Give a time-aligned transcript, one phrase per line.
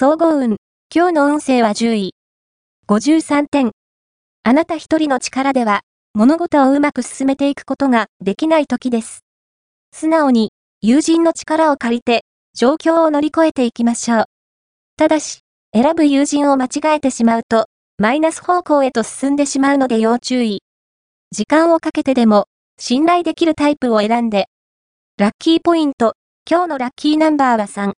[0.00, 0.58] 総合運。
[0.94, 2.14] 今日の運勢は10位。
[2.86, 3.72] 53点。
[4.44, 5.80] あなた一人の力では、
[6.14, 9.24] 物事をうまく進めていくことができない時です。
[9.90, 12.24] 素直に、友人の力を借りて、
[12.54, 14.24] 状況を乗り越えていきましょう。
[14.96, 15.40] ただし、
[15.74, 17.66] 選ぶ友人を間違えてしまうと、
[17.98, 20.62] マイナス方向へと進んでしまうので要注意。
[21.32, 22.46] 時間をかけてでも、
[22.78, 24.46] 信頼できるタイプを選んで。
[25.16, 26.14] ラッキーポイント。
[26.48, 27.94] 今日のラッキーナンバーは3。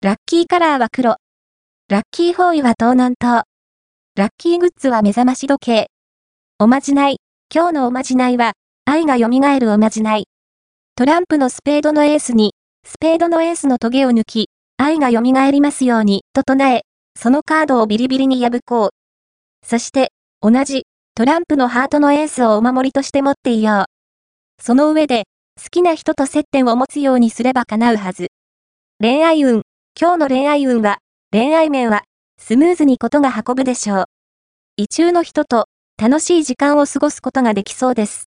[0.00, 1.16] ラッキーカラーは黒。
[1.90, 3.42] ラッキーフォーイは東南東。
[4.16, 5.88] ラッキーグッズは目覚まし時計。
[6.58, 7.18] おまじない。
[7.54, 8.54] 今日のおまじないは、
[8.86, 10.24] 愛が蘇るおまじない。
[10.96, 12.54] トランプのスペードのエースに、
[12.86, 16.84] スペードのエースのトゲを抜き、愛が蘇りますように、と唱え、
[17.20, 18.90] そのカードをビリビリに破こう。
[19.62, 23.84] そして、同じ、トランプのハートのエースをお守りとして持っていよう。
[24.58, 25.24] その上で、
[25.62, 28.28] 好きな人と接点を持つようにすれば叶うはず。
[29.00, 29.64] 恋愛運。
[30.00, 30.96] 今日の恋愛運は、
[31.34, 32.04] 恋愛面は、
[32.38, 34.04] スムーズにことが運ぶでしょう。
[34.76, 35.66] 異中の人と、
[36.00, 38.28] 楽しい時間を過ごすことができそうです。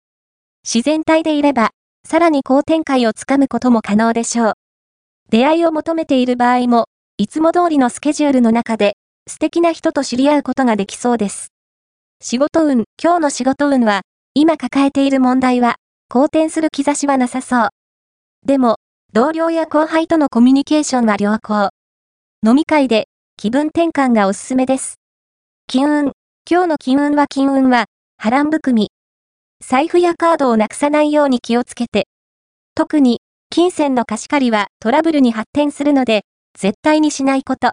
[0.64, 1.72] 自然体でいれば、
[2.08, 4.54] さらに好展開をつかむことも可能でしょう。
[5.32, 8.94] 出会いを求めている場合も、いつも通りのスケジュールの中で、
[9.28, 11.48] 素敵な人と知り合うことができそうです。
[12.22, 12.84] 仕事運。
[13.02, 14.02] 今日の仕事運は、
[14.36, 17.70] 今抱えている問題は、好転する兆しはなさそう。
[18.46, 18.76] でも、
[19.12, 21.72] 同僚や後輩とのコミュニケーションは良好。
[22.44, 24.96] 飲み会で気分転換がおすすめです。
[25.68, 26.12] 金運。
[26.50, 27.86] 今日の金運は金運は
[28.18, 28.90] 波乱含み。
[29.64, 32.08] 財布やカードをなくさないように気をつけて。
[32.74, 33.20] 特に、
[33.52, 36.24] 金銭の貸し借りはトラブルに発展するので、
[36.58, 37.70] 絶対にしないこと。